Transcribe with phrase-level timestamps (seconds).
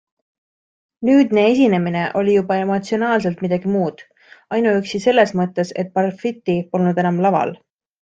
[1.09, 4.03] Nüüdne esinemine oli juba emotsionaalselt midagi muud,
[4.59, 7.59] ainuüksi selles mõttes, et Parfitti polnud enam laval.